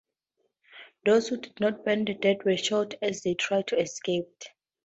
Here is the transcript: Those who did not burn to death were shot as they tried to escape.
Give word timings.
Those 1.05 1.27
who 1.27 1.37
did 1.37 1.59
not 1.59 1.85
burn 1.85 2.07
to 2.07 2.15
death 2.15 2.43
were 2.43 2.57
shot 2.57 2.95
as 3.03 3.21
they 3.21 3.35
tried 3.35 3.67
to 3.67 3.79
escape. 3.79 4.43